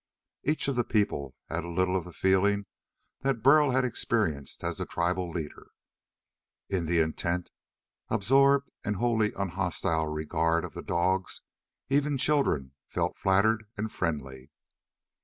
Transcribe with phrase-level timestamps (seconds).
[0.41, 2.65] Each of the people had a little of the feeling
[3.19, 5.67] that Burl had experienced as the tribal leader.
[6.69, 7.51] In the intent,
[8.09, 11.43] absorbed and wholly unhostile regard of the dogs,
[11.87, 14.49] even children felt flattered and friendly.